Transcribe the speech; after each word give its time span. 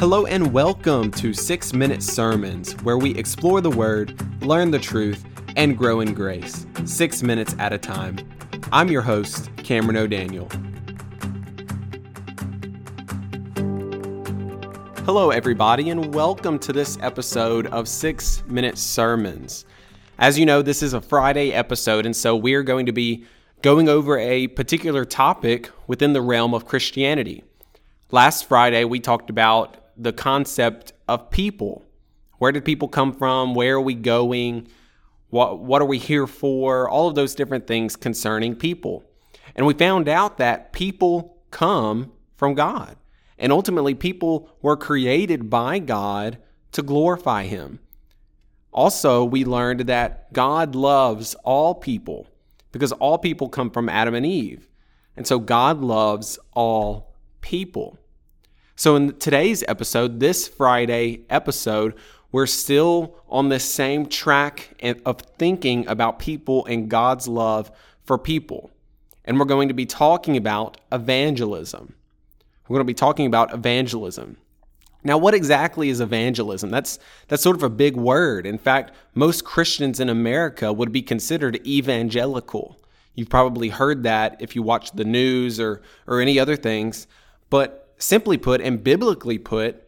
Hello 0.00 0.24
and 0.24 0.50
welcome 0.54 1.10
to 1.10 1.34
6 1.34 1.74
Minute 1.74 2.02
Sermons, 2.02 2.72
where 2.84 2.96
we 2.96 3.14
explore 3.16 3.60
the 3.60 3.68
Word, 3.68 4.18
learn 4.42 4.70
the 4.70 4.78
truth, 4.78 5.22
and 5.56 5.76
grow 5.76 6.00
in 6.00 6.14
grace, 6.14 6.66
six 6.86 7.22
minutes 7.22 7.54
at 7.58 7.74
a 7.74 7.76
time. 7.76 8.16
I'm 8.72 8.88
your 8.88 9.02
host, 9.02 9.50
Cameron 9.58 9.98
O'Daniel. 9.98 10.48
Hello, 15.04 15.32
everybody, 15.32 15.90
and 15.90 16.14
welcome 16.14 16.58
to 16.60 16.72
this 16.72 16.96
episode 17.02 17.66
of 17.66 17.86
6 17.86 18.44
Minute 18.46 18.78
Sermons. 18.78 19.66
As 20.18 20.38
you 20.38 20.46
know, 20.46 20.62
this 20.62 20.82
is 20.82 20.94
a 20.94 21.02
Friday 21.02 21.52
episode, 21.52 22.06
and 22.06 22.16
so 22.16 22.34
we're 22.34 22.62
going 22.62 22.86
to 22.86 22.92
be 22.92 23.26
going 23.60 23.90
over 23.90 24.18
a 24.18 24.46
particular 24.46 25.04
topic 25.04 25.68
within 25.86 26.14
the 26.14 26.22
realm 26.22 26.54
of 26.54 26.64
Christianity. 26.64 27.44
Last 28.10 28.48
Friday, 28.48 28.84
we 28.84 28.98
talked 28.98 29.28
about 29.28 29.76
the 30.02 30.12
concept 30.12 30.92
of 31.08 31.30
people. 31.30 31.84
Where 32.38 32.52
did 32.52 32.64
people 32.64 32.88
come 32.88 33.12
from? 33.12 33.54
Where 33.54 33.76
are 33.76 33.80
we 33.80 33.94
going? 33.94 34.68
What, 35.28 35.60
what 35.60 35.82
are 35.82 35.86
we 35.86 35.98
here 35.98 36.26
for? 36.26 36.88
All 36.88 37.08
of 37.08 37.14
those 37.14 37.34
different 37.34 37.66
things 37.66 37.96
concerning 37.96 38.56
people. 38.56 39.04
And 39.54 39.66
we 39.66 39.74
found 39.74 40.08
out 40.08 40.38
that 40.38 40.72
people 40.72 41.36
come 41.50 42.12
from 42.36 42.54
God. 42.54 42.96
And 43.38 43.52
ultimately, 43.52 43.94
people 43.94 44.50
were 44.62 44.76
created 44.76 45.50
by 45.50 45.78
God 45.78 46.38
to 46.72 46.82
glorify 46.82 47.44
Him. 47.44 47.80
Also, 48.72 49.24
we 49.24 49.44
learned 49.44 49.80
that 49.80 50.32
God 50.32 50.74
loves 50.74 51.34
all 51.44 51.74
people 51.74 52.26
because 52.72 52.92
all 52.92 53.18
people 53.18 53.48
come 53.48 53.70
from 53.70 53.88
Adam 53.88 54.14
and 54.14 54.26
Eve. 54.26 54.68
And 55.16 55.26
so 55.26 55.38
God 55.38 55.80
loves 55.80 56.38
all 56.52 57.14
people. 57.40 57.98
So, 58.80 58.96
in 58.96 59.12
today's 59.18 59.62
episode, 59.68 60.20
this 60.20 60.48
Friday 60.48 61.26
episode, 61.28 61.92
we're 62.32 62.46
still 62.46 63.14
on 63.28 63.50
the 63.50 63.60
same 63.60 64.06
track 64.06 64.74
of 65.04 65.20
thinking 65.36 65.86
about 65.86 66.18
people 66.18 66.64
and 66.64 66.88
God's 66.88 67.28
love 67.28 67.70
for 68.04 68.16
people. 68.16 68.70
And 69.26 69.38
we're 69.38 69.44
going 69.44 69.68
to 69.68 69.74
be 69.74 69.84
talking 69.84 70.34
about 70.34 70.78
evangelism. 70.90 71.92
We're 72.68 72.76
going 72.76 72.86
to 72.86 72.90
be 72.90 72.94
talking 72.94 73.26
about 73.26 73.52
evangelism. 73.52 74.38
Now, 75.04 75.18
what 75.18 75.34
exactly 75.34 75.90
is 75.90 76.00
evangelism? 76.00 76.70
That's 76.70 76.98
that's 77.28 77.42
sort 77.42 77.56
of 77.56 77.62
a 77.62 77.68
big 77.68 77.96
word. 77.96 78.46
In 78.46 78.56
fact, 78.56 78.92
most 79.14 79.44
Christians 79.44 80.00
in 80.00 80.08
America 80.08 80.72
would 80.72 80.90
be 80.90 81.02
considered 81.02 81.60
evangelical. 81.66 82.80
You've 83.14 83.28
probably 83.28 83.68
heard 83.68 84.04
that 84.04 84.40
if 84.40 84.56
you 84.56 84.62
watch 84.62 84.92
the 84.92 85.04
news 85.04 85.60
or 85.60 85.82
or 86.06 86.22
any 86.22 86.38
other 86.38 86.56
things. 86.56 87.06
But 87.50 87.79
simply 88.00 88.38
put 88.38 88.60
and 88.60 88.82
biblically 88.82 89.38
put, 89.38 89.84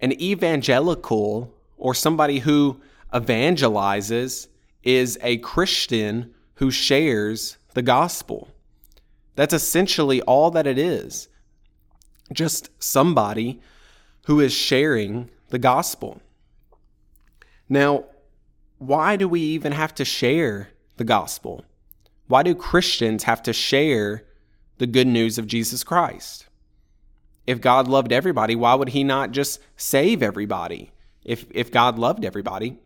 an 0.00 0.12
evangelical 0.20 1.52
or 1.76 1.94
somebody 1.94 2.40
who 2.40 2.80
evangelizes 3.12 4.48
is 4.82 5.18
a 5.22 5.38
Christian 5.38 6.34
who 6.56 6.70
shares 6.70 7.56
the 7.72 7.82
gospel. 7.82 8.48
That's 9.34 9.54
essentially 9.54 10.20
all 10.22 10.50
that 10.52 10.66
it 10.66 10.78
is. 10.78 11.28
Just 12.32 12.70
somebody 12.78 13.60
who 14.26 14.40
is 14.40 14.52
sharing 14.52 15.30
the 15.48 15.58
gospel. 15.58 16.20
Now, 17.68 18.04
why 18.78 19.16
do 19.16 19.26
we 19.26 19.40
even 19.40 19.72
have 19.72 19.94
to 19.96 20.04
share 20.04 20.70
the 20.96 21.04
gospel? 21.04 21.64
Why 22.26 22.42
do 22.42 22.54
Christians 22.54 23.24
have 23.24 23.42
to 23.44 23.52
share 23.52 24.24
the 24.78 24.86
good 24.86 25.06
news 25.06 25.38
of 25.38 25.46
Jesus 25.46 25.82
Christ? 25.82 26.46
If 27.46 27.60
God 27.60 27.88
loved 27.88 28.12
everybody, 28.12 28.56
why 28.56 28.74
would 28.74 28.90
he 28.90 29.04
not 29.04 29.30
just 29.30 29.60
save 29.76 30.22
everybody 30.22 30.92
if, 31.24 31.46
if 31.50 31.70
God 31.70 31.98
loved 31.98 32.24
everybody? 32.24 32.78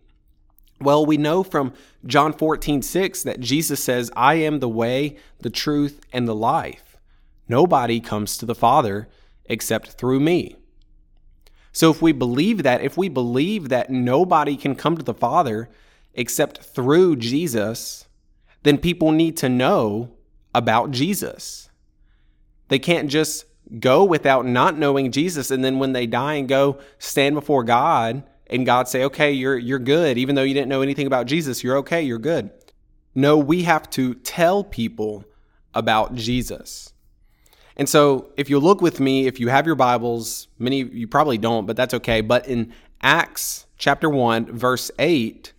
Well, 0.80 1.04
we 1.04 1.16
know 1.16 1.42
from 1.42 1.72
John 2.06 2.32
14, 2.32 2.82
6 2.82 3.22
that 3.24 3.40
Jesus 3.40 3.82
says, 3.82 4.10
I 4.16 4.34
am 4.34 4.60
the 4.60 4.68
way, 4.68 5.16
the 5.40 5.50
truth, 5.50 6.00
and 6.12 6.28
the 6.28 6.34
life. 6.34 6.96
Nobody 7.48 8.00
comes 8.00 8.36
to 8.38 8.46
the 8.46 8.54
Father 8.54 9.08
except 9.46 9.92
through 9.92 10.20
me. 10.20 10.56
So 11.72 11.90
if 11.90 12.02
we 12.02 12.12
believe 12.12 12.62
that, 12.62 12.82
if 12.82 12.96
we 12.96 13.08
believe 13.08 13.68
that 13.68 13.90
nobody 13.90 14.56
can 14.56 14.74
come 14.74 14.96
to 14.96 15.02
the 15.02 15.14
Father 15.14 15.68
except 16.14 16.58
through 16.58 17.16
Jesus, 17.16 18.06
then 18.62 18.78
people 18.78 19.12
need 19.12 19.36
to 19.38 19.48
know 19.48 20.10
about 20.54 20.90
Jesus. 20.90 21.70
They 22.68 22.78
can't 22.78 23.08
just 23.08 23.44
go 23.80 24.04
without 24.04 24.46
not 24.46 24.78
knowing 24.78 25.12
Jesus 25.12 25.50
and 25.50 25.64
then 25.64 25.78
when 25.78 25.92
they 25.92 26.06
die 26.06 26.34
and 26.34 26.48
go 26.48 26.78
stand 26.98 27.34
before 27.34 27.64
God 27.64 28.22
and 28.46 28.64
God 28.64 28.88
say, 28.88 29.04
"Okay, 29.04 29.32
you're 29.32 29.58
you're 29.58 29.78
good 29.78 30.16
even 30.16 30.34
though 30.34 30.42
you 30.42 30.54
didn't 30.54 30.68
know 30.68 30.82
anything 30.82 31.06
about 31.06 31.26
Jesus, 31.26 31.62
you're 31.62 31.76
okay, 31.78 32.02
you're 32.02 32.18
good." 32.18 32.50
No, 33.14 33.36
we 33.36 33.64
have 33.64 33.90
to 33.90 34.14
tell 34.14 34.64
people 34.64 35.24
about 35.74 36.14
Jesus. 36.14 36.92
And 37.76 37.88
so, 37.88 38.32
if 38.36 38.50
you 38.50 38.58
look 38.58 38.80
with 38.80 39.00
me, 39.00 39.26
if 39.26 39.38
you 39.38 39.48
have 39.48 39.66
your 39.66 39.76
Bibles, 39.76 40.48
many 40.58 40.82
you 40.82 41.06
probably 41.06 41.38
don't, 41.38 41.66
but 41.66 41.76
that's 41.76 41.94
okay, 41.94 42.20
but 42.20 42.46
in 42.48 42.72
Acts 43.02 43.66
chapter 43.76 44.10
1 44.10 44.46
verse 44.46 44.90
8, 44.98 45.52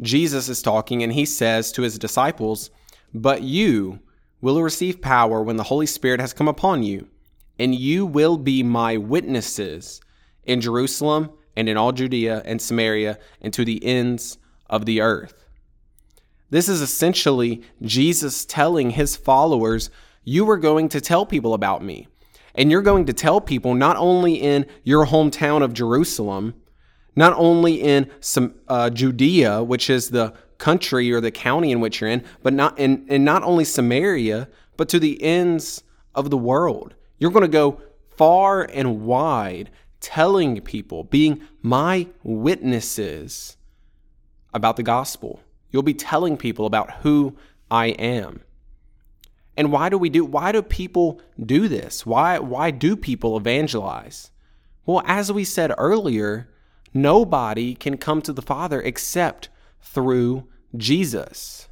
Jesus 0.00 0.48
is 0.48 0.60
talking 0.60 1.02
and 1.02 1.12
he 1.12 1.24
says 1.24 1.72
to 1.72 1.82
his 1.82 1.98
disciples, 1.98 2.70
"But 3.14 3.42
you 3.42 4.00
will 4.40 4.62
receive 4.62 5.00
power 5.00 5.42
when 5.42 5.56
the 5.56 5.64
Holy 5.64 5.86
Spirit 5.86 6.20
has 6.20 6.32
come 6.32 6.48
upon 6.48 6.82
you." 6.82 7.08
And 7.58 7.74
you 7.74 8.06
will 8.06 8.36
be 8.36 8.62
my 8.62 8.96
witnesses 8.96 10.00
in 10.44 10.60
Jerusalem 10.60 11.30
and 11.56 11.68
in 11.68 11.76
all 11.76 11.92
Judea 11.92 12.42
and 12.44 12.60
Samaria 12.60 13.18
and 13.40 13.52
to 13.54 13.64
the 13.64 13.84
ends 13.84 14.38
of 14.68 14.84
the 14.84 15.00
earth. 15.00 15.46
This 16.50 16.68
is 16.68 16.80
essentially 16.80 17.62
Jesus 17.82 18.44
telling 18.44 18.90
his 18.90 19.16
followers, 19.16 19.90
You 20.22 20.48
are 20.50 20.58
going 20.58 20.88
to 20.90 21.00
tell 21.00 21.26
people 21.26 21.54
about 21.54 21.82
me. 21.82 22.06
And 22.54 22.70
you're 22.70 22.82
going 22.82 23.06
to 23.06 23.12
tell 23.12 23.40
people 23.40 23.74
not 23.74 23.96
only 23.96 24.34
in 24.34 24.66
your 24.82 25.06
hometown 25.06 25.62
of 25.62 25.74
Jerusalem, 25.74 26.54
not 27.14 27.34
only 27.36 27.82
in 27.82 28.10
some, 28.20 28.54
uh, 28.68 28.90
Judea, 28.90 29.62
which 29.62 29.90
is 29.90 30.10
the 30.10 30.34
country 30.58 31.12
or 31.12 31.20
the 31.20 31.30
county 31.30 31.70
in 31.70 31.80
which 31.80 32.00
you're 32.00 32.10
in, 32.10 32.24
but 32.42 32.52
not 32.52 32.78
in, 32.78 33.06
and 33.08 33.24
not 33.24 33.42
only 33.42 33.64
Samaria, 33.64 34.48
but 34.76 34.88
to 34.90 34.98
the 34.98 35.22
ends 35.22 35.82
of 36.14 36.30
the 36.30 36.38
world. 36.38 36.94
You're 37.18 37.30
going 37.30 37.42
to 37.42 37.48
go 37.48 37.80
far 38.16 38.62
and 38.62 39.06
wide 39.06 39.70
telling 40.00 40.60
people, 40.60 41.04
being 41.04 41.42
my 41.62 42.08
witnesses 42.22 43.56
about 44.52 44.76
the 44.76 44.82
gospel. 44.82 45.40
You'll 45.70 45.82
be 45.82 45.94
telling 45.94 46.36
people 46.36 46.66
about 46.66 46.90
who 47.02 47.36
I 47.70 47.86
am. 47.86 48.40
And 49.56 49.72
why 49.72 49.88
do 49.88 49.96
we 49.96 50.10
do 50.10 50.24
why 50.24 50.52
do 50.52 50.62
people 50.62 51.20
do 51.44 51.66
this? 51.66 52.04
Why 52.04 52.38
why 52.38 52.70
do 52.70 52.94
people 52.94 53.36
evangelize? 53.36 54.30
Well, 54.84 55.02
as 55.06 55.32
we 55.32 55.44
said 55.44 55.72
earlier, 55.78 56.48
nobody 56.92 57.74
can 57.74 57.96
come 57.96 58.22
to 58.22 58.32
the 58.32 58.42
Father 58.42 58.80
except 58.80 59.48
through 59.80 60.46
Jesus. 60.76 61.68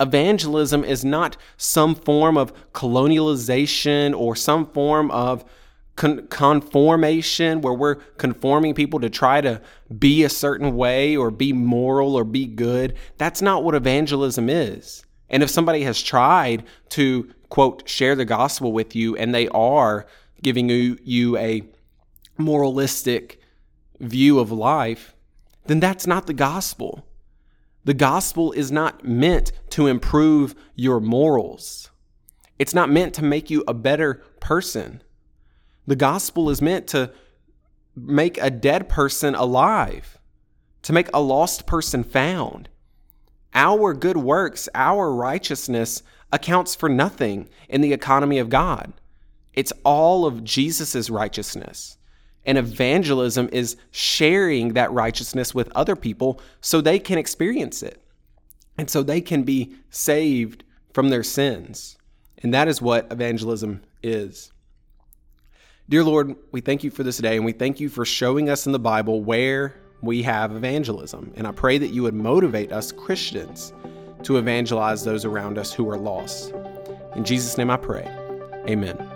Evangelism 0.00 0.84
is 0.84 1.04
not 1.04 1.36
some 1.56 1.94
form 1.94 2.36
of 2.36 2.52
colonialization 2.72 4.14
or 4.16 4.34
some 4.34 4.66
form 4.66 5.10
of 5.10 5.44
con- 5.96 6.26
conformation 6.28 7.60
where 7.60 7.72
we're 7.72 7.96
conforming 8.16 8.74
people 8.74 9.00
to 9.00 9.10
try 9.10 9.40
to 9.40 9.60
be 9.96 10.24
a 10.24 10.28
certain 10.28 10.76
way 10.76 11.16
or 11.16 11.30
be 11.30 11.52
moral 11.52 12.16
or 12.16 12.24
be 12.24 12.46
good. 12.46 12.96
That's 13.18 13.42
not 13.42 13.62
what 13.62 13.74
evangelism 13.74 14.48
is. 14.48 15.04
And 15.30 15.42
if 15.42 15.50
somebody 15.50 15.82
has 15.82 16.02
tried 16.02 16.64
to, 16.90 17.32
quote, 17.48 17.88
share 17.88 18.14
the 18.14 18.24
gospel 18.24 18.72
with 18.72 18.94
you 18.94 19.16
and 19.16 19.34
they 19.34 19.48
are 19.48 20.06
giving 20.42 20.68
you, 20.68 20.98
you 21.02 21.36
a 21.38 21.62
moralistic 22.36 23.40
view 24.00 24.38
of 24.38 24.50
life, 24.50 25.14
then 25.66 25.80
that's 25.80 26.06
not 26.06 26.26
the 26.26 26.34
gospel. 26.34 27.06
The 27.84 27.94
gospel 27.94 28.52
is 28.52 28.72
not 28.72 29.04
meant 29.04 29.52
to 29.70 29.86
improve 29.86 30.54
your 30.74 31.00
morals. 31.00 31.90
It's 32.58 32.74
not 32.74 32.90
meant 32.90 33.14
to 33.14 33.24
make 33.24 33.50
you 33.50 33.62
a 33.68 33.74
better 33.74 34.22
person. 34.40 35.02
The 35.86 35.96
gospel 35.96 36.48
is 36.48 36.62
meant 36.62 36.86
to 36.88 37.12
make 37.94 38.38
a 38.38 38.50
dead 38.50 38.88
person 38.88 39.34
alive, 39.34 40.18
to 40.82 40.92
make 40.92 41.08
a 41.12 41.20
lost 41.20 41.66
person 41.66 42.02
found. 42.02 42.68
Our 43.52 43.92
good 43.92 44.16
works, 44.16 44.68
our 44.74 45.12
righteousness 45.12 46.02
accounts 46.32 46.74
for 46.74 46.88
nothing 46.88 47.48
in 47.68 47.82
the 47.82 47.92
economy 47.92 48.38
of 48.38 48.48
God. 48.48 48.94
It's 49.52 49.72
all 49.84 50.26
of 50.26 50.42
Jesus' 50.42 51.10
righteousness. 51.10 51.98
And 52.46 52.58
evangelism 52.58 53.48
is 53.52 53.76
sharing 53.90 54.74
that 54.74 54.92
righteousness 54.92 55.54
with 55.54 55.70
other 55.74 55.96
people 55.96 56.40
so 56.60 56.80
they 56.80 56.98
can 56.98 57.18
experience 57.18 57.82
it 57.82 58.02
and 58.76 58.90
so 58.90 59.02
they 59.02 59.20
can 59.20 59.44
be 59.44 59.74
saved 59.90 60.64
from 60.92 61.08
their 61.08 61.22
sins. 61.22 61.96
And 62.42 62.52
that 62.52 62.68
is 62.68 62.82
what 62.82 63.10
evangelism 63.10 63.82
is. 64.02 64.52
Dear 65.88 66.04
Lord, 66.04 66.36
we 66.52 66.60
thank 66.60 66.84
you 66.84 66.90
for 66.90 67.02
this 67.02 67.18
day 67.18 67.36
and 67.36 67.44
we 67.44 67.52
thank 67.52 67.80
you 67.80 67.88
for 67.88 68.04
showing 68.04 68.48
us 68.48 68.66
in 68.66 68.72
the 68.72 68.78
Bible 68.78 69.22
where 69.22 69.74
we 70.02 70.22
have 70.22 70.54
evangelism. 70.54 71.32
And 71.36 71.46
I 71.46 71.52
pray 71.52 71.78
that 71.78 71.88
you 71.88 72.02
would 72.02 72.14
motivate 72.14 72.72
us 72.72 72.92
Christians 72.92 73.72
to 74.22 74.38
evangelize 74.38 75.04
those 75.04 75.24
around 75.24 75.58
us 75.58 75.72
who 75.72 75.88
are 75.90 75.98
lost. 75.98 76.52
In 77.14 77.24
Jesus' 77.24 77.58
name 77.58 77.70
I 77.70 77.76
pray. 77.76 78.04
Amen. 78.68 79.13